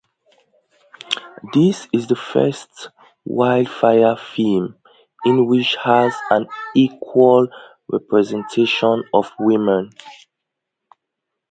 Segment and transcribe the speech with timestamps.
[1.53, 2.89] This is the first
[3.23, 4.75] wildlife film
[5.25, 7.49] in which has an equal
[7.87, 9.91] representation of women.